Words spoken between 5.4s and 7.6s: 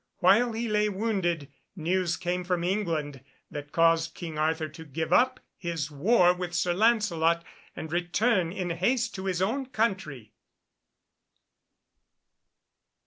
his war with Sir Lancelot,